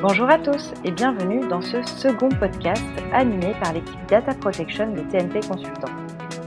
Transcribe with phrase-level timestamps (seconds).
[0.00, 5.00] Bonjour à tous et bienvenue dans ce second podcast animé par l'équipe Data Protection de
[5.00, 5.90] TNP Consultants.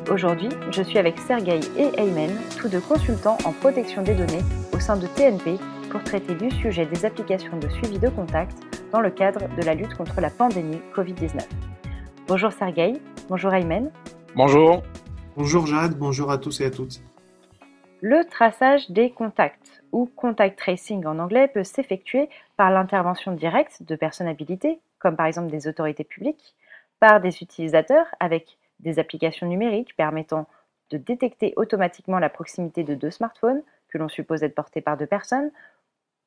[0.09, 4.79] Aujourd'hui, je suis avec Sergei et Aymen, tous deux consultants en protection des données au
[4.79, 5.57] sein de TNP
[5.89, 8.57] pour traiter du sujet des applications de suivi de contact
[8.93, 11.41] dans le cadre de la lutte contre la pandémie Covid-19.
[12.29, 13.91] Bonjour Sergei, bonjour Aymen.
[14.33, 14.81] Bonjour.
[15.35, 17.01] Bonjour Jade, bonjour à tous et à toutes.
[18.03, 23.95] Le traçage des contacts, ou contact tracing en anglais, peut s'effectuer par l'intervention directe de
[23.95, 26.55] personnes habilitées, comme par exemple des autorités publiques,
[26.99, 30.47] par des utilisateurs avec des applications numériques permettant
[30.89, 35.05] de détecter automatiquement la proximité de deux smartphones que l'on suppose être portés par deux
[35.05, 35.51] personnes,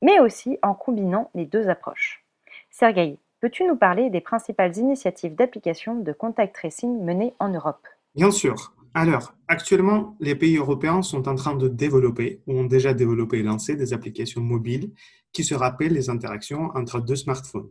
[0.01, 2.23] mais aussi en combinant les deux approches.
[2.71, 7.85] Sergei, peux-tu nous parler des principales initiatives d'application de contact tracing menées en Europe?
[8.15, 8.74] Bien sûr.
[8.97, 13.43] Alors, actuellement, les pays européens sont en train de développer ou ont déjà développé et
[13.43, 14.93] lancé des applications mobiles
[15.33, 17.69] qui se rappellent les interactions entre deux smartphones.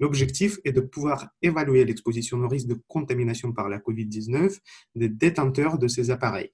[0.00, 4.58] L'objectif est de pouvoir évaluer l'exposition au risque de contamination par la COVID-19
[4.96, 6.50] des détenteurs de ces appareils.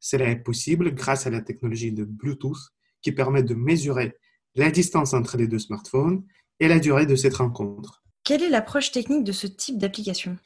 [0.00, 2.70] Cela est possible grâce à la technologie de Bluetooth
[3.02, 4.16] qui permet de mesurer
[4.54, 6.24] la distance entre les deux smartphones
[6.60, 8.02] et la durée de cette rencontre.
[8.24, 10.38] Quelle est l'approche technique de ce type d'application?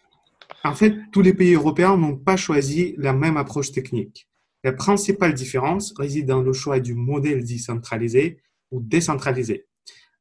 [0.65, 4.29] En fait, tous les pays européens n'ont pas choisi la même approche technique.
[4.65, 9.67] La principale différence réside dans le choix du modèle dit centralisé ou décentralisé.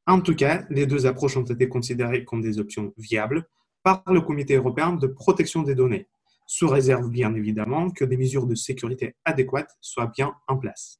[0.06, 3.46] En tout cas, les deux approches ont été considérées comme des options viables
[3.84, 6.08] par le Comité européen de protection des données,
[6.46, 10.98] sous réserve bien évidemment que des mesures de sécurité adéquates soient bien en place.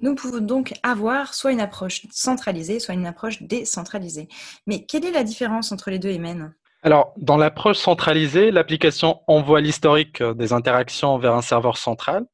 [0.00, 4.28] Nous pouvons donc avoir soit une approche centralisée, soit une approche décentralisée.
[4.66, 9.60] Mais quelle est la différence entre les deux, Emen alors, dans l'approche centralisée, l'application envoie
[9.60, 12.24] l'historique des interactions vers un serveur central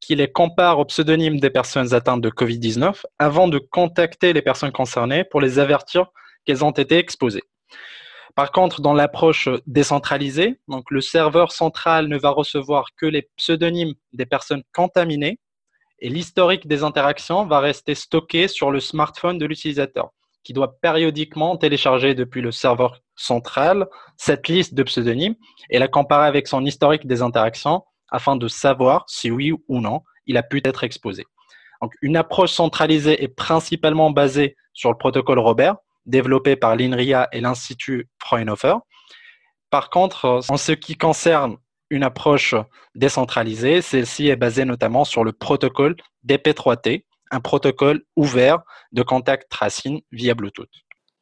[0.00, 4.72] qui les compare aux pseudonymes des personnes atteintes de Covid-19 avant de contacter les personnes
[4.72, 6.06] concernées pour les avertir
[6.44, 7.44] qu'elles ont été exposées.
[8.34, 10.58] Par contre, dans l'approche décentralisée,
[10.88, 15.38] le serveur central ne va recevoir que les pseudonymes des personnes contaminées
[15.98, 20.12] et l'historique des interactions va rester stocké sur le smartphone de l'utilisateur
[20.44, 25.36] qui doit périodiquement télécharger depuis le serveur central cette liste de pseudonymes
[25.70, 30.02] et la comparer avec son historique des interactions afin de savoir si oui ou non
[30.26, 31.24] il a pu être exposé.
[32.00, 38.08] Une approche centralisée est principalement basée sur le protocole Robert, développé par l'INRIA et l'Institut
[38.18, 38.76] Fraunhofer.
[39.70, 41.56] Par contre, en ce qui concerne
[41.90, 42.54] une approche
[42.94, 45.96] décentralisée, celle-ci est basée notamment sur le protocole
[46.26, 48.60] DP3T, un protocole ouvert
[48.92, 50.68] de contact tracing via Bluetooth.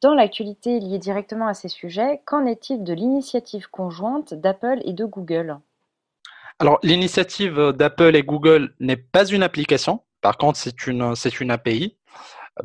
[0.01, 5.05] Dans l'actualité liée directement à ces sujets, qu'en est-il de l'initiative conjointe d'Apple et de
[5.05, 5.59] Google?
[6.57, 11.97] Alors, l'initiative d'Apple et Google n'est pas une application, par contre, c'est une, API.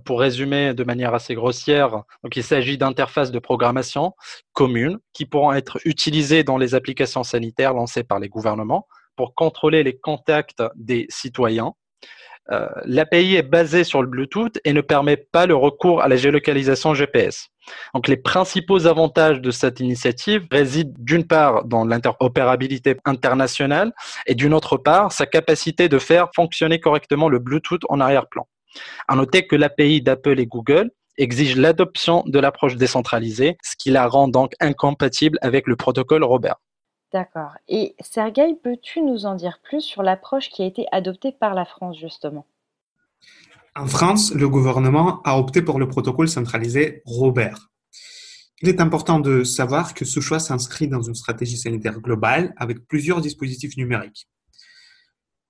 [0.06, 2.04] Pour résumer de manière assez grossière,
[2.34, 4.14] il s'agit d'interfaces de programmation
[4.54, 9.82] communes qui pourront être utilisées dans les applications sanitaires lancées par les gouvernements pour contrôler
[9.82, 11.74] les contacts des citoyens
[12.52, 16.16] euh, L'API est basée sur le Bluetooth et ne permet pas le recours à la
[16.16, 17.48] géolocalisation GPS.
[17.94, 23.92] Donc, les principaux avantages de cette initiative résident d'une part dans l'interopérabilité internationale
[24.26, 28.46] et d'une autre part sa capacité de faire fonctionner correctement le Bluetooth en arrière-plan.
[29.08, 34.06] À noter que l'API d'Apple et Google exige l'adoption de l'approche décentralisée, ce qui la
[34.06, 36.56] rend donc incompatible avec le protocole Robert.
[37.16, 37.56] D'accord.
[37.66, 41.64] Et Sergueï, peux-tu nous en dire plus sur l'approche qui a été adoptée par la
[41.64, 42.44] France, justement?
[43.74, 47.70] En France, le gouvernement a opté pour le protocole centralisé Robert.
[48.60, 52.86] Il est important de savoir que ce choix s'inscrit dans une stratégie sanitaire globale avec
[52.86, 54.28] plusieurs dispositifs numériques.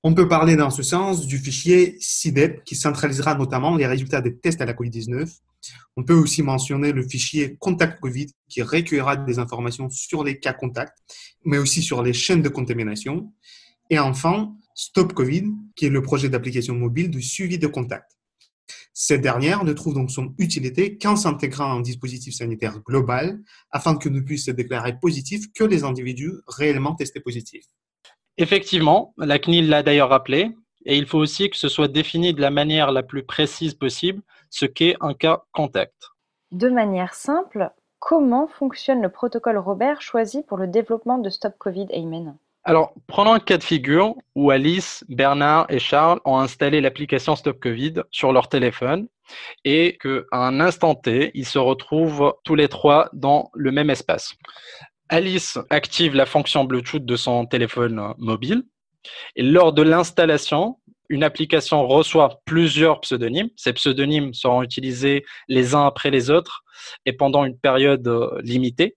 [0.05, 4.37] On peut parler dans ce sens du fichier CIDEP qui centralisera notamment les résultats des
[4.39, 5.29] tests à la COVID-19
[5.97, 10.53] on peut aussi mentionner le fichier Contact Covid qui recueillera des informations sur les cas
[10.53, 10.99] contacts,
[11.45, 13.33] mais aussi sur les chaînes de contamination.
[13.91, 15.45] Et enfin, Stop Covid,
[15.75, 18.13] qui est le projet d'application mobile de suivi de contact.
[18.93, 23.41] Cette dernière ne trouve donc son utilité qu'en s'intégrant à un dispositif sanitaire global
[23.71, 27.67] afin que ne puissent se déclarer positifs que les individus réellement testés positifs.
[28.39, 30.51] Effectivement, la CNIL l'a d'ailleurs rappelé,
[30.85, 34.23] et il faut aussi que ce soit défini de la manière la plus précise possible
[34.51, 35.95] ce qu'est un cas contact.
[36.53, 41.89] De manière simple, comment fonctionne le protocole Robert choisi pour le développement de Stop Covid
[41.93, 42.37] Amen
[42.69, 47.61] alors, prenons un cas de figure où Alice, Bernard et Charles ont installé l'application Stop
[47.61, 49.07] Covid sur leur téléphone
[49.65, 54.35] et qu'à un instant T, ils se retrouvent tous les trois dans le même espace.
[55.09, 58.65] Alice active la fonction Bluetooth de son téléphone mobile
[59.37, 60.79] et lors de l'installation,
[61.09, 63.51] Une application reçoit plusieurs pseudonymes.
[63.57, 66.65] Ces pseudonymes seront utilisés les uns après les autres
[67.05, 68.97] et pendant une période euh, limitée.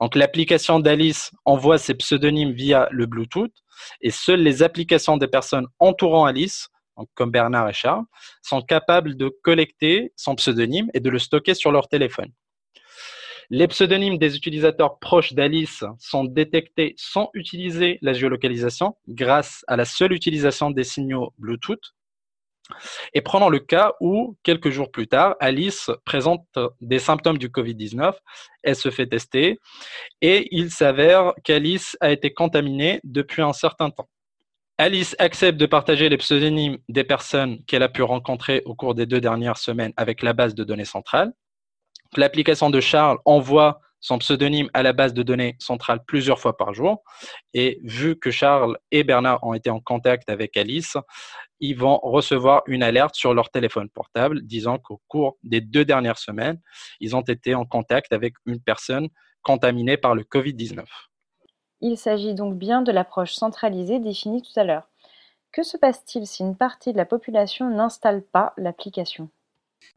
[0.00, 3.52] Donc l'application d'Alice envoie ses pseudonymes via le Bluetooth
[4.00, 6.68] et seules les applications des personnes entourant Alice,
[7.14, 8.04] comme Bernard et Charles,
[8.42, 12.32] sont capables de collecter son pseudonyme et de le stocker sur leur téléphone.
[13.50, 19.86] Les pseudonymes des utilisateurs proches d'Alice sont détectés sans utiliser la géolocalisation grâce à la
[19.86, 21.94] seule utilisation des signaux Bluetooth.
[23.14, 26.46] Et prenons le cas où, quelques jours plus tard, Alice présente
[26.82, 28.12] des symptômes du Covid-19,
[28.62, 29.58] elle se fait tester
[30.20, 34.10] et il s'avère qu'Alice a été contaminée depuis un certain temps.
[34.76, 39.06] Alice accepte de partager les pseudonymes des personnes qu'elle a pu rencontrer au cours des
[39.06, 41.32] deux dernières semaines avec la base de données centrale.
[42.16, 46.72] L'application de Charles envoie son pseudonyme à la base de données centrale plusieurs fois par
[46.72, 47.02] jour.
[47.54, 50.96] Et vu que Charles et Bernard ont été en contact avec Alice,
[51.60, 56.18] ils vont recevoir une alerte sur leur téléphone portable disant qu'au cours des deux dernières
[56.18, 56.60] semaines,
[57.00, 59.08] ils ont été en contact avec une personne
[59.42, 60.84] contaminée par le Covid-19.
[61.80, 64.88] Il s'agit donc bien de l'approche centralisée définie tout à l'heure.
[65.52, 69.30] Que se passe-t-il si une partie de la population n'installe pas l'application?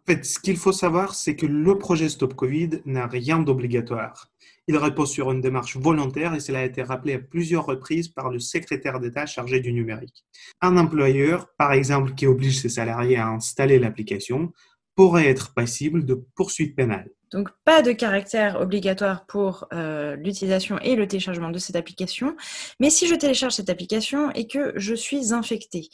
[0.08, 4.28] En fait, ce qu'il faut savoir, c'est que le projet Stop Covid n'a rien d'obligatoire.
[4.68, 8.30] Il repose sur une démarche volontaire et cela a été rappelé à plusieurs reprises par
[8.30, 10.26] le secrétaire d'État chargé du numérique.
[10.62, 14.52] Un employeur, par exemple, qui oblige ses salariés à installer l'application,
[14.96, 17.10] pourrait être passible de poursuites pénales.
[17.32, 22.36] Donc, pas de caractère obligatoire pour euh, l'utilisation et le téléchargement de cette application.
[22.80, 25.88] Mais si je télécharge cette application et que je suis infecté,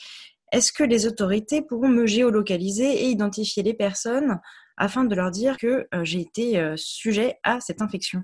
[0.52, 4.40] est-ce que les autorités pourront me géolocaliser et identifier les personnes
[4.78, 8.24] afin de leur dire que euh, j'ai été euh, sujet à cette infection?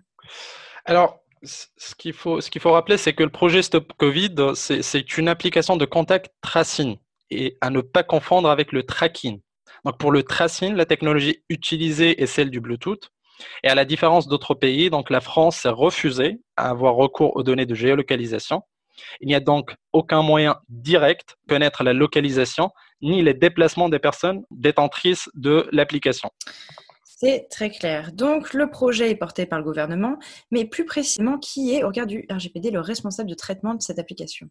[0.85, 5.17] Alors, ce qu'il faut, ce qu'il faut rappeler, c'est que le projet Stop Covid, c'est
[5.17, 6.97] une application de contact tracing
[7.29, 9.41] et à ne pas confondre avec le tracking.
[9.83, 13.09] Donc pour le tracing, la technologie utilisée est celle du Bluetooth.
[13.63, 17.43] Et à la différence d'autres pays, donc la France s'est refusée à avoir recours aux
[17.43, 18.61] données de géolocalisation.
[19.21, 23.99] Il n'y a donc aucun moyen direct de connaître la localisation ni les déplacements des
[23.99, 26.29] personnes détentrices de l'application.
[27.05, 28.11] C'est très clair.
[28.11, 30.17] Donc, le projet est porté par le gouvernement,
[30.51, 33.97] mais plus précisément, qui est, au regard du RGPD, le responsable de traitement de cette
[33.97, 34.49] application?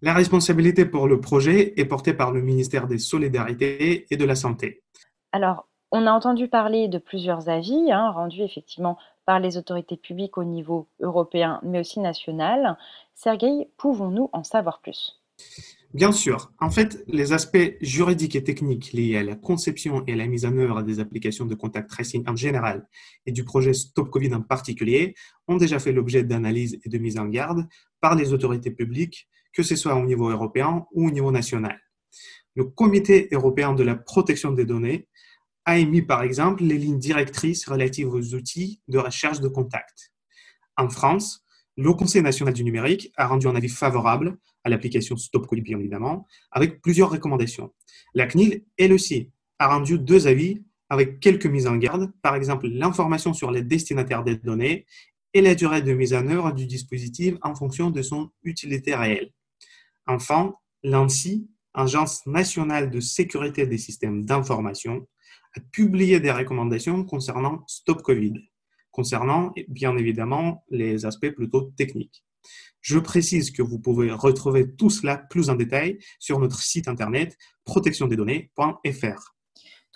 [0.00, 4.36] La responsabilité pour le projet est portée par le ministère des Solidarités et de la
[4.36, 4.82] Santé.
[5.32, 10.38] Alors, on a entendu parler de plusieurs avis hein, rendus effectivement par les autorités publiques
[10.38, 12.76] au niveau européen, mais aussi national.
[13.14, 15.20] Sergueï, pouvons-nous en savoir plus?
[15.92, 16.52] Bien sûr.
[16.60, 20.44] En fait, les aspects juridiques et techniques liés à la conception et à la mise
[20.44, 22.88] en œuvre des applications de contact tracing en général
[23.26, 25.14] et du projet Stop Covid en particulier
[25.46, 27.68] ont déjà fait l'objet d'analyses et de mise en garde
[28.00, 31.78] par les autorités publiques, que ce soit au niveau européen ou au niveau national.
[32.56, 35.06] Le Comité européen de la protection des données
[35.64, 40.12] a émis par exemple les lignes directrices relatives aux outils de recherche de contact.
[40.76, 41.44] En France,
[41.76, 46.80] le Conseil national du numérique a rendu un avis favorable à l'application Stop évidemment, avec
[46.80, 47.72] plusieurs recommandations.
[48.14, 52.68] La CNIL, elle aussi, a rendu deux avis avec quelques mises en garde, par exemple
[52.68, 54.86] l'information sur les destinataires des données
[55.32, 59.32] et la durée de mise en œuvre du dispositif en fonction de son utilité réelle.
[60.06, 65.08] Enfin, l'ANSI, Agence nationale de sécurité des systèmes d'information,
[65.56, 68.34] a publié des recommandations concernant Stop Covid,
[68.90, 72.24] concernant bien évidemment les aspects plutôt techniques.
[72.80, 77.36] Je précise que vous pouvez retrouver tout cela plus en détail sur notre site internet
[77.64, 79.34] protectiondesdonnées.fr.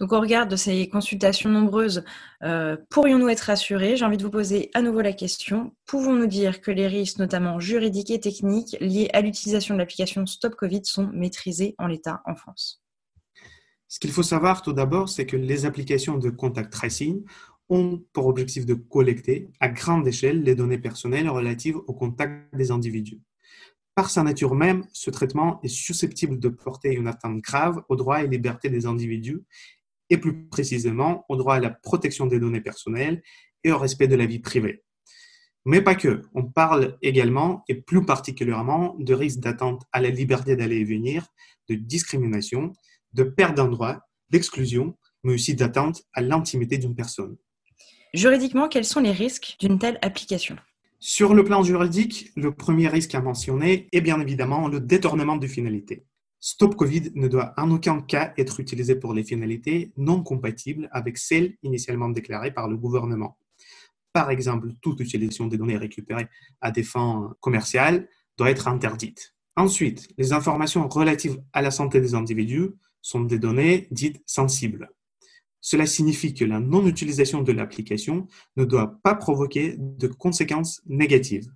[0.00, 2.04] Donc au regard de ces consultations nombreuses,
[2.44, 3.96] euh, pourrions-nous être rassurés?
[3.96, 5.74] J'ai envie de vous poser à nouveau la question.
[5.86, 10.54] Pouvons-nous dire que les risques, notamment juridiques et techniques, liés à l'utilisation de l'application Stop
[10.54, 12.80] Covid sont maîtrisés en l'état en France?
[13.88, 17.24] Ce qu'il faut savoir tout d'abord, c'est que les applications de contact tracing
[17.70, 22.70] ont pour objectif de collecter à grande échelle les données personnelles relatives au contact des
[22.70, 23.20] individus.
[23.94, 28.22] Par sa nature même, ce traitement est susceptible de porter une atteinte grave aux droits
[28.22, 29.42] et libertés des individus
[30.10, 33.22] et plus précisément au droit à la protection des données personnelles
[33.64, 34.84] et au respect de la vie privée.
[35.64, 36.22] Mais pas que.
[36.34, 41.26] On parle également et plus particulièrement de risques d'atteinte à la liberté d'aller et venir,
[41.68, 42.72] de discrimination
[43.18, 43.98] de perte d'un droit,
[44.30, 47.36] d'exclusion, mais aussi d'atteinte à l'intimité d'une personne.
[48.14, 50.56] Juridiquement, quels sont les risques d'une telle application?
[51.00, 55.46] Sur le plan juridique, le premier risque à mentionner est bien évidemment le détournement de
[55.46, 56.04] finalité.
[56.40, 61.18] Stop Covid ne doit en aucun cas être utilisé pour les finalités non compatibles avec
[61.18, 63.36] celles initialement déclarées par le gouvernement.
[64.12, 66.28] Par exemple, toute utilisation des données récupérées
[66.60, 69.34] à des fins commerciales doit être interdite.
[69.56, 72.70] Ensuite, les informations relatives à la santé des individus
[73.02, 74.90] sont des données dites sensibles.
[75.60, 78.26] Cela signifie que la non-utilisation de l'application
[78.56, 81.50] ne doit pas provoquer de conséquences négatives.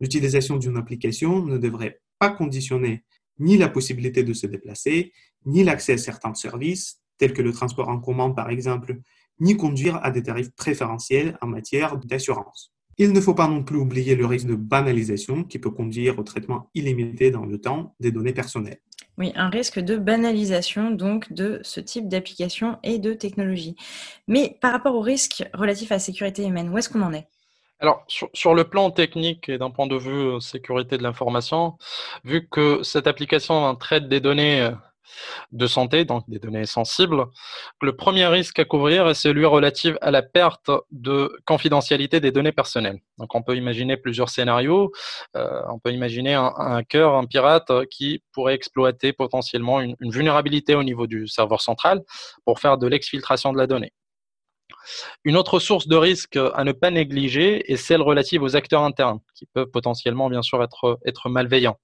[0.00, 3.04] L'utilisation d'une application ne devrait pas conditionner
[3.38, 5.12] ni la possibilité de se déplacer,
[5.46, 9.00] ni l'accès à certains services, tels que le transport en commun par exemple,
[9.40, 12.72] ni conduire à des tarifs préférentiels en matière d'assurance.
[12.98, 16.22] Il ne faut pas non plus oublier le risque de banalisation qui peut conduire au
[16.22, 18.80] traitement illimité dans le temps des données personnelles.
[19.18, 23.76] Oui, un risque de banalisation donc de ce type d'application et de technologie.
[24.26, 27.28] Mais par rapport au risque relatif à la sécurité humaine, où est-ce qu'on en est?
[27.80, 31.76] Alors, sur, le plan technique et d'un point de vue euh, sécurité de l'information,
[32.22, 34.70] vu que cette application traite des données euh,
[35.52, 37.26] de santé, donc des données sensibles.
[37.80, 42.52] Le premier risque à couvrir est celui relatif à la perte de confidentialité des données
[42.52, 43.00] personnelles.
[43.18, 44.92] Donc on peut imaginer plusieurs scénarios.
[45.36, 50.82] Euh, on peut imaginer un, hacker, un pirate qui pourrait exploiter potentiellement une, vulnérabilité au
[50.82, 52.02] niveau du serveur central
[52.44, 53.92] pour faire de l'exfiltration de la donnée.
[55.24, 59.20] Une autre source de risque à ne pas négliger est celle relative aux acteurs internes,
[59.34, 61.78] qui peuvent potentiellement, bien sûr, être malveillants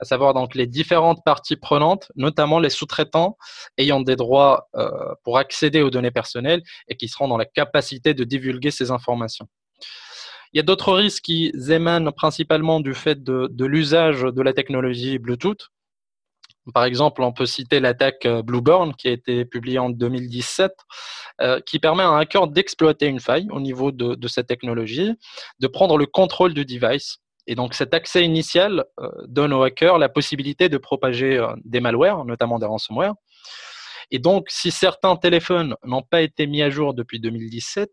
[0.00, 3.36] à savoir donc les différentes parties prenantes, notamment les sous-traitants
[3.76, 4.90] ayant des droits euh,
[5.24, 9.48] pour accéder aux données personnelles et qui seront dans la capacité de divulguer ces informations.
[10.52, 15.18] Il y a d'autres risques qui émanent principalement du fait de, l'usage de la technologie
[15.18, 15.68] Bluetooth.
[16.74, 20.72] Par exemple, on peut citer l'attaque euh, Blueburn qui a été publiée en 2017,
[21.40, 25.14] euh, qui permet à un hacker d'exploiter une faille au niveau de, de cette technologie,
[25.60, 29.98] de prendre le contrôle du device et donc cet accès initial euh, donne aux hackers
[29.98, 33.14] la possibilité de propager euh, des malwares, notamment des ransomware.
[34.10, 37.90] Et donc, si certains téléphones n'ont pas été mis à jour depuis 2017,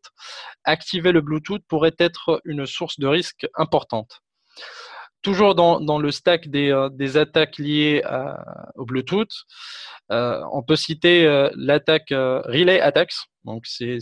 [0.66, 4.22] activer le Bluetooth pourrait être une source de risque importante.
[5.22, 8.04] Toujours dans, le stack des, euh, attaques liées
[8.76, 9.34] au Bluetooth,
[10.10, 13.16] on peut citer l'attaque Relay Attacks.
[13.44, 14.00] Donc, c'est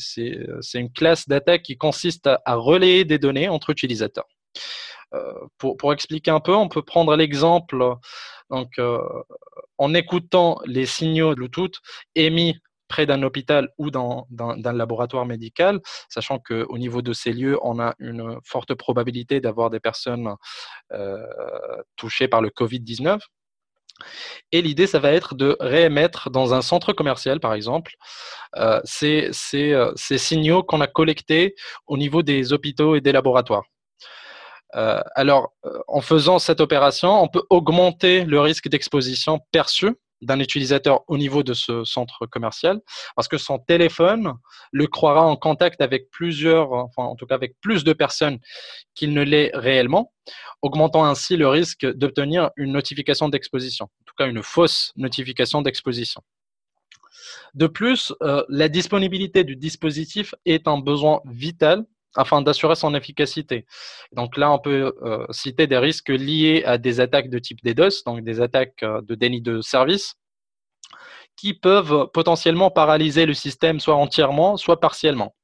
[0.73, 4.27] une classe d'attaque qui consiste à relayer des données entre utilisateurs.
[5.13, 7.95] Euh, pour, expliquer un peu, on peut prendre l'exemple
[8.51, 8.99] euh,
[9.77, 11.75] en écoutant les signaux Bluetooth
[12.15, 17.57] émis près d'un hôpital ou dans, un laboratoire médical, sachant qu'au niveau de ces lieux,
[17.63, 20.35] on a une forte probabilité d'avoir des personnes
[20.91, 21.17] euh,
[21.95, 23.19] touchées par le Covid-19.
[24.51, 27.93] Et l'idée, ça va être de réémettre dans un centre commercial, par exemple,
[28.83, 31.55] ces signaux qu'on a collectés
[31.87, 33.63] au niveau des hôpitaux et des laboratoires.
[34.75, 40.39] Euh, alors, euh, en faisant cette opération, on peut augmenter le risque d'exposition perçu d'un
[40.39, 42.79] utilisateur au niveau de ce centre commercial,
[43.15, 44.33] parce que son téléphone
[44.71, 48.39] le croira en contact avec plusieurs, enfin en tout cas avec plus de personnes
[48.95, 50.13] qu'il ne l'est réellement,
[50.61, 56.21] augmentant ainsi le risque d'obtenir une notification d'exposition, en tout cas une fausse notification d'exposition.
[57.53, 63.65] De plus, euh, la disponibilité du dispositif est un besoin vital afin d'assurer son efficacité.
[64.11, 68.03] Donc là, on peut euh, citer des risques liés à des attaques de type DDoS,
[68.05, 70.15] donc des attaques euh, de déni de service,
[71.35, 75.35] qui peuvent potentiellement paralyser le système soit entièrement, soit partiellement.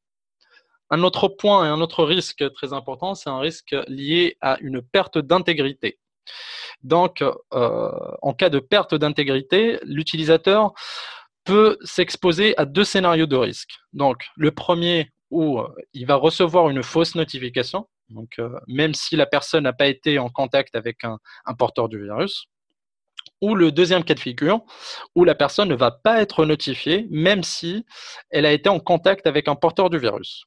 [0.91, 4.81] Un autre point et un autre risque très important, c'est un risque lié à une
[4.81, 5.99] perte d'intégrité.
[6.83, 10.73] Donc, euh, en cas de perte d'intégrité, l'utilisateur
[11.43, 13.71] peut s'exposer à deux scénarios de risque.
[13.93, 19.15] Donc, le premier, où euh, il va recevoir une fausse notification, donc euh, même si
[19.15, 21.19] la personne n'a pas été en contact avec un,
[21.57, 22.45] porteur du virus,
[23.41, 24.61] ou le deuxième cas de figure,
[25.15, 27.85] où la personne ne va pas être notifiée, même si
[28.29, 30.45] elle a été en contact avec un porteur du virus.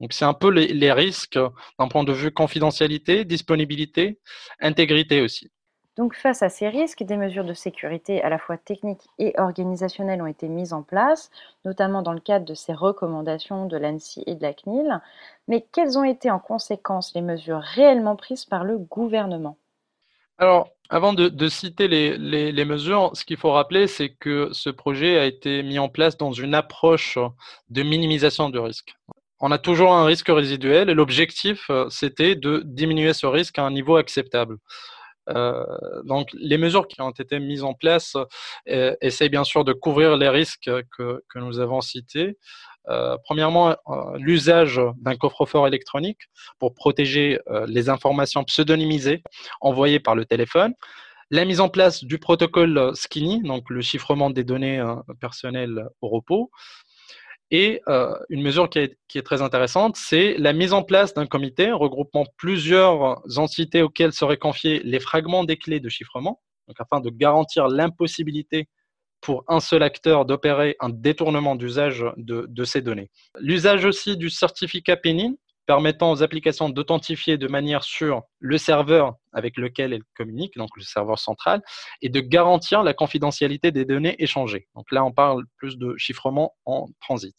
[0.00, 1.38] Donc c'est un peu les risques
[1.78, 4.18] d'un point de vue confidentialité, disponibilité,
[4.60, 5.50] intégrité aussi.
[5.96, 10.20] Donc face à ces risques, des mesures de sécurité à la fois techniques et organisationnelles
[10.20, 11.30] ont été mises en place,
[11.64, 15.00] notamment dans le cadre de ces recommandations de l'ANSI et de la CNIL.
[15.48, 19.56] Mais quelles ont été en conséquence les mesures réellement prises par le gouvernement?
[20.38, 25.24] Alors, avant de, citer les, mesures, ce qu'il faut rappeler, c'est que ce projet a
[25.24, 27.18] été mis en place dans une approche
[27.70, 28.94] de minimisation du risque.
[29.40, 33.64] On a toujours un risque résiduel et l'objectif, euh, c'était de diminuer ce risque à
[33.64, 34.56] un niveau acceptable.
[35.30, 35.64] Euh,
[36.04, 38.16] donc, les mesures qui ont été mises en place
[38.68, 42.38] euh, essayent bien sûr de couvrir les risques que, nous avons cités.
[42.88, 43.76] Euh, premièrement,
[44.16, 46.20] l'usage d'un coffre-fort électronique
[46.58, 49.22] pour protéger les informations pseudonymisées
[49.60, 50.74] envoyées par le téléphone.
[51.32, 54.80] La mise en place du protocole Skinny, donc le chiffrement des données
[55.20, 56.52] personnelles au repos,
[57.50, 61.70] Et euh, une mesure qui est, très intéressante, c'est la mise en place d'un comité
[61.70, 66.40] regroupant plusieurs entités auxquelles seraient confiés les fragments des clés de chiffrement,
[66.78, 68.68] afin de garantir l'impossibilité
[69.20, 73.10] pour un seul acteur d'opérer un détournement d'usage de, de, ces données.
[73.38, 75.34] L'usage aussi du certificat PININ,
[75.66, 80.82] permettant aux applications d'authentifier de manière sur le serveur avec lequel elles communiquent, donc le
[80.82, 81.62] serveur central,
[82.02, 84.68] et de garantir la confidentialité des données échangées.
[84.74, 87.36] Donc là, on parle plus de chiffrement en transit.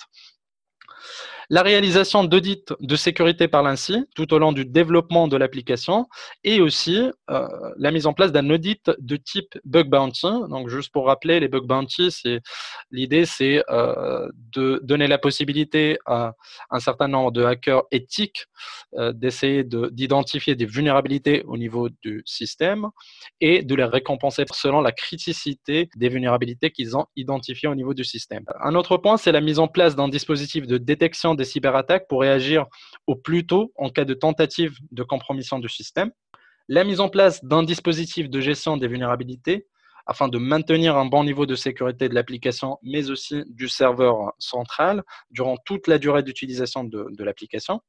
[1.50, 6.08] La réalisation d'audits de sécurité par l'ANSI tout au long du développement de l'application
[6.44, 10.27] et aussi euh, la mise en place d'un audit de type bug bounty.
[10.50, 12.22] Donc, juste pour rappeler, les bug bounty,
[12.92, 16.34] l'idée, c'est euh, de donner la possibilité à
[16.70, 18.48] un certain nombre de hackers éthiques
[18.96, 22.88] euh, d'essayer d'identifier des vulnérabilités au niveau du système
[23.39, 28.04] et de les récompenser selon la criticité des vulnérabilités qu'ils ont identifiées au niveau du
[28.04, 28.44] système.
[28.62, 32.22] Un autre point, c'est la mise en place d'un dispositif de détection des cyberattaques pour
[32.22, 32.65] réagir
[33.08, 36.12] au plus tôt en cas de tentative de compromission du système,
[36.67, 39.67] la mise en place d'un dispositif de gestion des vulnérabilités
[40.08, 45.03] afin de maintenir un bon niveau de sécurité de l'application, mais aussi du serveur central
[45.32, 47.82] durant toute la durée d'utilisation de, l'application.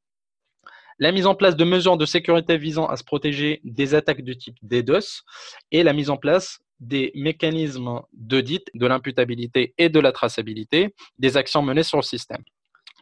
[0.99, 4.33] La mise en place de mesures de sécurité visant à se protéger des attaques de
[4.33, 5.23] type DDoS
[5.71, 11.37] et la mise en place des mécanismes d'audit de l'imputabilité et de la traçabilité des
[11.37, 12.43] actions menées sur le système.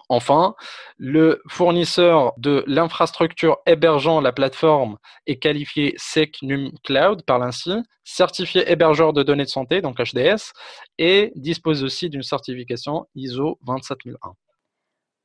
[0.08, 0.54] Enfin,
[0.98, 9.12] le fournisseur de l'infrastructure hébergeant la plateforme est qualifié SecNum Cloud par l'ANSI, certifié hébergeur
[9.12, 10.52] de données de santé, donc HDS,
[10.98, 14.34] et dispose aussi d'une certification ISO 27001.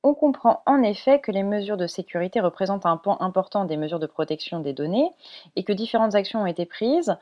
[0.04, 4.00] On comprend en effet que les mesures de sécurité représentent un point important des mesures
[4.00, 5.12] de protection des données
[5.56, 7.16] et que différentes actions ont été prises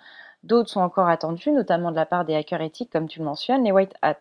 [0.43, 3.65] D'autres sont encore attendus, notamment de la part des hackers éthiques, comme tu le mentionnes,
[3.65, 4.15] les white hats.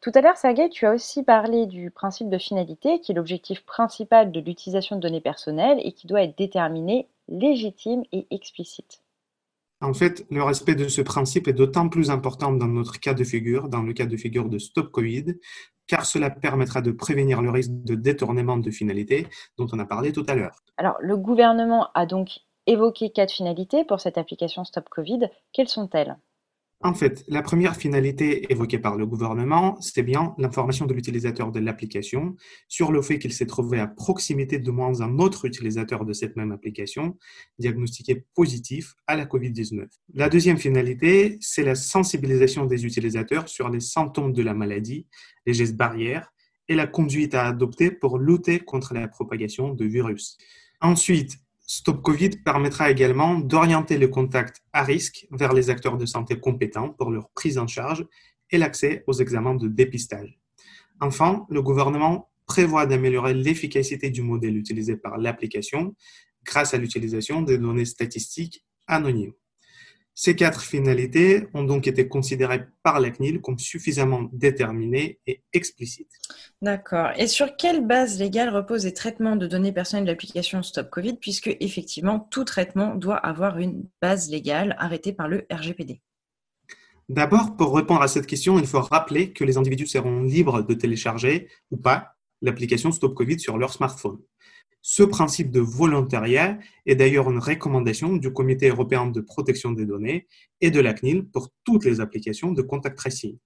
[0.00, 3.64] Tout à l'heure, Sergei, tu as aussi parlé du principe de finalité, qui est l'objectif
[3.66, 9.02] principal de l'utilisation de données personnelles et qui doit être déterminé, légitime et explicite.
[9.82, 13.24] En fait, le respect de ce principe est d'autant plus important dans notre cas de
[13.24, 15.34] figure, dans le cas de figure de Stop Covid,
[15.86, 20.12] car cela permettra de prévenir le risque de détournement de finalité dont on a parlé
[20.12, 20.62] tout à l'heure.
[20.76, 25.28] Alors, le gouvernement a donc évoquer quatre finalités pour cette application Stop Covid.
[25.52, 26.16] Quelles sont-elles?
[26.82, 31.60] En fait, la première finalité évoquée par le gouvernement, c'est bien l'information de l'utilisateur de
[31.60, 32.36] l'application
[32.68, 36.36] sur le fait qu'il s'est trouvé à proximité de moins un autre utilisateur de cette
[36.36, 37.18] même application
[37.58, 39.88] diagnostiqué positif à la COVID-19.
[40.14, 45.06] La deuxième finalité, c'est la sensibilisation des utilisateurs sur les symptômes de la maladie,
[45.44, 46.32] les gestes barrières
[46.68, 50.38] et la conduite à adopter pour lutter contre la propagation de virus.
[50.80, 51.36] Ensuite,
[51.72, 56.88] Stop Covid permettra également d'orienter le contact à risque vers les acteurs de santé compétents
[56.88, 58.04] pour leur prise en charge
[58.50, 60.40] et l'accès aux examens de dépistage.
[60.98, 65.94] Enfin, le gouvernement prévoit d'améliorer l'efficacité du modèle utilisé par l'application
[66.42, 69.34] grâce à l'utilisation des données statistiques anonymes.
[70.14, 76.12] Ces quatre finalités ont donc été considérées par la CNIL comme suffisamment déterminées et explicites.
[76.60, 77.10] D'accord.
[77.16, 81.14] Et sur quelle base légale reposent les traitements de données personnelles de l'application Stop Covid,
[81.14, 86.02] puisque effectivement tout traitement doit avoir une base légale arrêtée par le RGPD
[87.08, 90.74] D'abord, pour répondre à cette question, il faut rappeler que les individus seront libres de
[90.74, 94.18] télécharger ou pas l'application Stop Covid sur leur smartphone.
[94.82, 100.26] Ce principe de volontariat est d'ailleurs une recommandation du Comité européen de protection des données
[100.62, 103.36] et de la CNIL pour toutes les applications de contact tracing.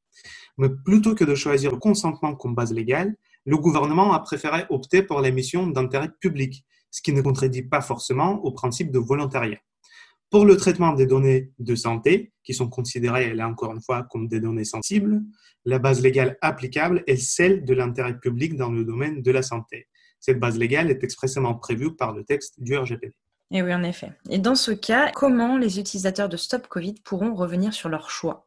[0.59, 3.17] Mais plutôt que de choisir le consentement comme base légale,
[3.47, 7.81] le gouvernement a préféré opter pour la mission d'intérêt public, ce qui ne contredit pas
[7.81, 9.59] forcément au principe de volontariat.
[10.31, 14.29] Pour le traitement des données de santé, qui sont considérées, là encore une fois, comme
[14.29, 15.23] des données sensibles,
[15.65, 19.89] la base légale applicable est celle de l'intérêt public dans le domaine de la santé.
[20.25, 23.13] Cette base légale est expressément prévue par le texte du RGPD.
[23.51, 24.11] Et oui, en effet.
[24.31, 28.47] Et dans ce cas, comment les utilisateurs de Stop Covid pourront revenir sur leur choix?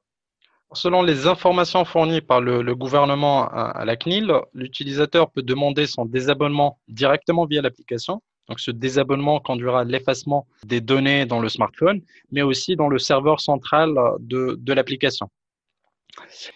[0.74, 6.80] Selon les informations fournies par le, gouvernement à, la CNIL, l'utilisateur peut demander son désabonnement
[6.88, 8.24] directement via l'application.
[8.48, 12.98] Donc ce désabonnement conduira à l'effacement des données dans le smartphone, mais aussi dans le
[12.98, 15.30] serveur central de, de l'application.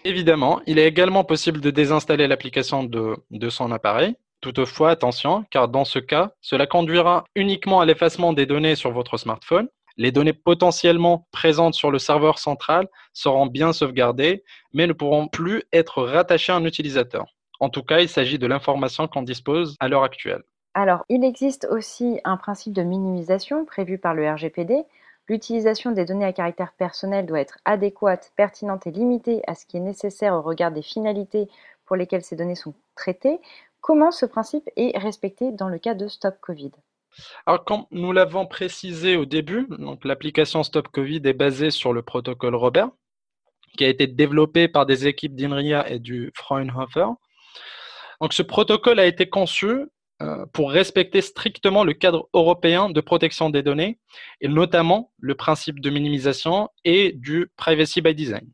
[0.03, 5.67] Évidemment, il est également possible de désinstaller l'application de, de son appareil Toutefois, attention, car
[5.67, 9.69] dans ce cas, cela conduira uniquement à l'effacement des données sur votre smartphone.
[9.97, 15.63] Les données potentiellement présentes sur le serveur central seront bien sauvegardées, mais ne pourront plus
[15.71, 17.25] être rattachées à un utilisateur.
[17.59, 20.41] En tout cas, il s'agit de l'information qu'on dispose à l'heure actuelle.
[20.73, 24.85] Alors, il existe aussi un principe de minimisation prévu par le RGPD.
[25.27, 29.77] L'utilisation des données à caractère personnel doit être adéquate, pertinente et limitée à ce qui
[29.77, 31.47] est nécessaire au regard des finalités
[31.85, 33.39] pour lesquels ces données sont traitées.
[33.81, 36.71] Comment ce principe est respecté dans le cas de Stop Covid?
[37.45, 39.67] Alors, comme nous l'avons précisé au début,
[40.03, 42.89] l'application Stop Covid est basée sur le protocole Robert,
[43.77, 47.07] qui a été développé par des équipes d'INRIA et du Fraunhofer.
[48.21, 49.87] Donc, ce protocole a été conçu
[50.21, 53.99] euh, pour respecter strictement le cadre européen de protection des données,
[54.39, 58.47] et notamment le principe de minimisation et du privacy by design.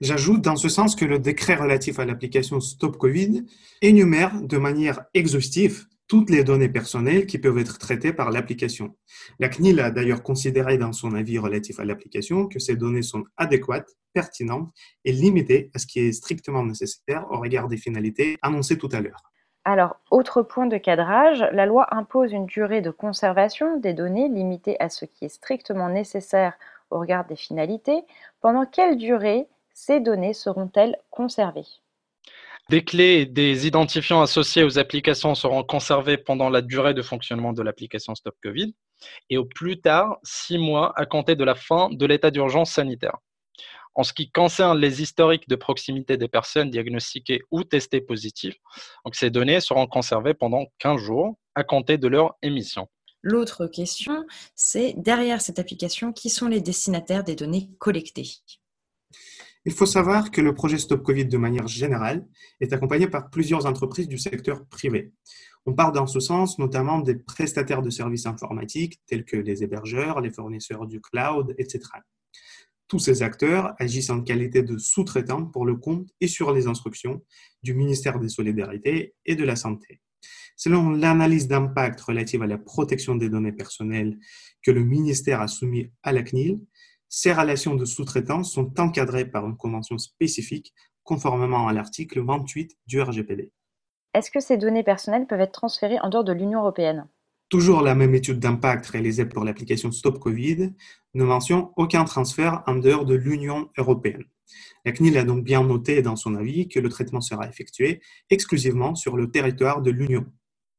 [0.00, 3.44] J'ajoute dans ce sens que le décret relatif à l'application Stop Covid
[3.82, 8.94] énumère de manière exhaustive toutes les données personnelles qui peuvent être traitées par l'application.
[9.40, 13.24] La CNIL a d'ailleurs considéré dans son avis relatif à l'application que ces données sont
[13.36, 14.70] adéquates, pertinentes
[15.04, 19.00] et limitées à ce qui est strictement nécessaire au regard des finalités annoncées tout à
[19.00, 19.32] l'heure.
[19.64, 24.80] Alors, autre point de cadrage, la loi impose une durée de conservation des données limitée
[24.80, 26.54] à ce qui est strictement nécessaire
[26.90, 28.04] au regard des finalités.
[28.40, 29.48] Pendant quelle durée
[29.78, 31.66] ces données seront-elles conservées?
[32.68, 37.52] Des clés et des identifiants associés aux applications seront conservés pendant la durée de fonctionnement
[37.52, 38.74] de l'application Stop Covid
[39.30, 43.16] et au plus tard six mois à compter de la fin de l'état d'urgence sanitaire.
[43.94, 48.56] En ce qui concerne les historiques de proximité des personnes diagnostiquées ou testées positives,
[49.04, 52.88] donc ces données seront conservées pendant 15 jours à compter de leur émission.
[53.22, 58.28] L'autre question, c'est derrière cette application, qui sont les destinataires des données collectées?
[59.64, 62.26] Il faut savoir que le projet Stop Covid, de manière générale,
[62.60, 65.12] est accompagné par plusieurs entreprises du secteur privé.
[65.66, 70.20] On parle dans ce sens notamment des prestataires de services informatiques tels que les hébergeurs,
[70.20, 71.80] les fournisseurs du cloud, etc.
[72.86, 77.22] Tous ces acteurs agissent en qualité de sous-traitants pour le compte et sur les instructions
[77.62, 80.00] du ministère des Solidarités et de la Santé.
[80.56, 84.18] Selon l'analyse d'impact relative à la protection des données personnelles
[84.62, 86.58] que le ministère a soumis à la CNIL,
[87.08, 93.00] ces relations de sous-traitance sont encadrées par une convention spécifique conformément à l'article 28 du
[93.00, 93.50] RGPD.
[94.14, 97.08] Est-ce que ces données personnelles peuvent être transférées en dehors de l'Union européenne?
[97.48, 100.74] Toujours la même étude d'impact réalisée pour l'application Stop Covid
[101.14, 104.24] ne mentionne aucun transfert en dehors de l'Union européenne.
[104.84, 108.94] La CNIL a donc bien noté dans son avis que le traitement sera effectué exclusivement
[108.94, 110.26] sur le territoire de l'Union.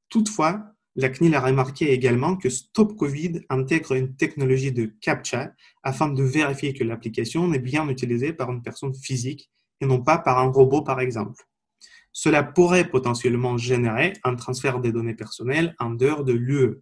[0.10, 0.64] Toutefois,
[0.96, 6.24] la CNIL a remarqué également que Stop Covid intègre une technologie de CAPTCHA afin de
[6.24, 9.50] vérifier que l'application est bien utilisée par une personne physique
[9.82, 11.44] et non pas par un robot par exemple.
[12.12, 16.82] Cela pourrait potentiellement générer un transfert des données personnelles en dehors de l'UE.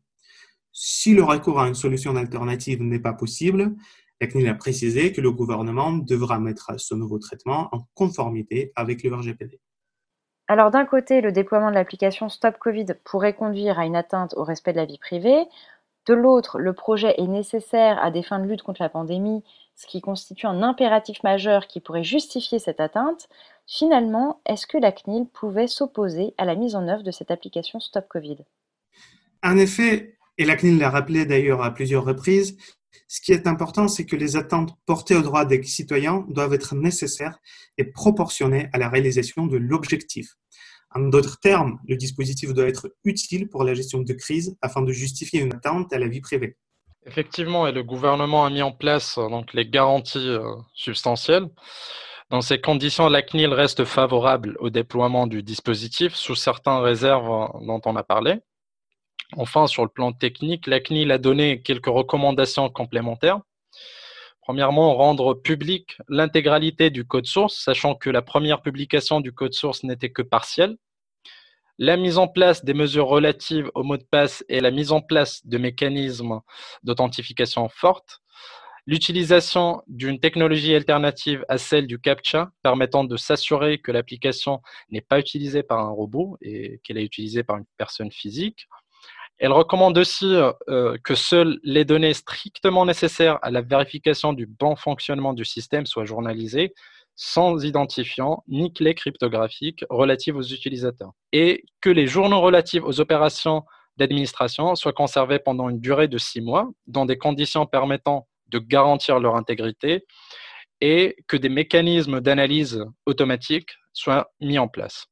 [0.72, 3.76] Si le recours à une solution alternative n'est pas possible,
[4.20, 9.04] la CNIL a précisé que le gouvernement devra mettre ce nouveau traitement en conformité avec
[9.04, 9.60] le RGPD.
[10.48, 14.44] Alors d'un côté, le déploiement de l'application Stop Covid pourrait conduire à une atteinte au
[14.44, 15.46] respect de la vie privée.
[16.06, 19.44] De l'autre, le projet est nécessaire à des fins de lutte contre la pandémie,
[19.76, 23.28] ce qui constitue un impératif majeur qui pourrait justifier cette atteinte.
[23.68, 27.82] Finalement, est-ce que la CNIL pouvait s'opposer à la mise en œuvre de cette application
[27.82, 28.38] Stop Covid?
[29.44, 32.58] En effet, et la CNIL l'a rappelé d'ailleurs à plusieurs reprises,
[33.08, 36.76] ce qui est important, c'est que les attentes portées aux droits des citoyens doivent être
[36.76, 37.40] nécessaires
[37.78, 40.36] et proportionnées à la réalisation de l'objectif.
[40.96, 44.92] En d'autres termes, le dispositif doit être utile pour la gestion de crise afin de
[44.92, 46.58] justifier une attente à la vie privée.
[47.06, 51.48] Effectivement, et le gouvernement a mis en place euh, donc, les garanties euh, substantielles.
[52.30, 57.66] Dans ces conditions, la CNIL reste favorable au déploiement du dispositif sous certaines réserves euh,
[57.66, 58.40] dont on a parlé.
[59.36, 63.42] Enfin, sur le plan technique, la CNIL a donné quelques recommandations complémentaires.
[64.42, 69.84] Premièrement, rendre public l'intégralité du code source, sachant que la première publication du code source
[69.84, 70.78] n'était que partielle.
[71.78, 75.02] La mise en place des mesures relatives au mot de passe et la mise en
[75.02, 76.40] place de mécanismes
[76.84, 78.22] d'authentification fortes.
[78.88, 85.20] L'utilisation d'une technologie alternative à celle du CAPTCHA permettant de s'assurer que l'application n'est pas
[85.20, 88.70] utilisée par un robot et qu'elle est utilisée par une personne physique.
[89.40, 90.36] Elle recommande aussi
[90.70, 95.86] euh, que seules les données strictement nécessaires à la vérification du bon fonctionnement du système
[95.86, 96.74] soient journalisées
[97.16, 101.12] sans identifiant ni clé cryptographique relative aux utilisateurs.
[101.34, 103.64] Et que les journaux relatifs aux opérations
[103.98, 109.20] d'administration soient conservés pendant une durée de six mois dans des conditions permettant de garantir
[109.20, 110.06] leur intégrité
[110.80, 115.08] et que des mécanismes d'analyse automatique soient mis en place.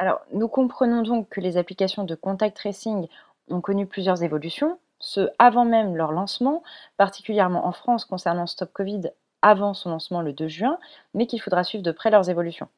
[0.00, 3.06] Alors, nous comprenons donc que les applications de contact tracing
[3.48, 6.62] ont connu plusieurs évolutions, ce avant même leur lancement,
[6.96, 9.10] particulièrement en France concernant Stop Covid
[9.42, 10.78] avant son lancement le 2 juin,
[11.14, 12.68] mais qu'il faudra suivre de près leurs évolutions.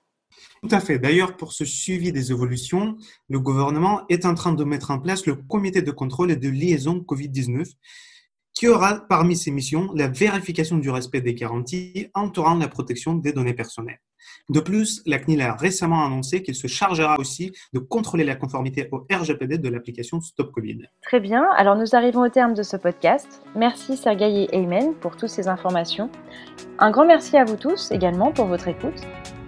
[0.63, 0.99] Tout à fait.
[0.99, 2.97] D'ailleurs, pour ce suivi des évolutions,
[3.29, 6.49] le gouvernement est en train de mettre en place le comité de contrôle et de
[6.49, 7.71] liaison Covid-19
[8.55, 13.33] qui aura parmi ses missions la vérification du respect des garanties entourant la protection des
[13.33, 14.01] données personnelles.
[14.49, 18.89] De plus, la CNIL a récemment annoncé qu'il se chargera aussi de contrôler la conformité
[18.93, 20.81] au RGPD de l'application Stop Covid.
[21.03, 23.43] Très bien, alors nous arrivons au terme de ce podcast.
[23.57, 26.11] Merci Sergei et Aymen pour toutes ces informations.
[26.79, 29.01] Un grand merci à vous tous également pour votre écoute.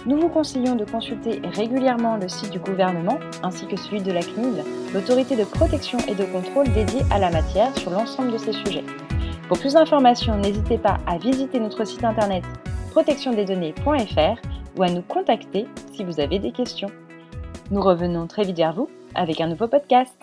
[0.06, 4.20] Nous vous conseillons de consulter régulièrement le site du gouvernement ainsi que celui de la
[4.20, 8.52] CNIL, l'autorité de protection et de contrôle dédiée à la matière sur l'ensemble de ces
[8.52, 8.84] sujets.
[9.48, 12.44] Pour plus d'informations, n'hésitez pas à visiter notre site internet
[12.90, 16.90] protectiondesdonnées.fr ou à nous contacter si vous avez des questions.
[17.70, 20.14] Nous revenons très vite vers vous avec un nouveau podcast.